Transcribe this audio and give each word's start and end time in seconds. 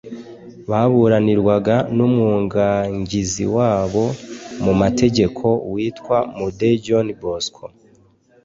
baburanirwaga 0.69 1.75
n’umwugangizi 1.95 3.43
wabo 3.55 4.05
mu 4.63 4.73
mategeko 4.81 5.45
witwa 5.73 6.17
Mudde 6.37 6.69
John 6.85 7.07
Bosco 7.21 7.65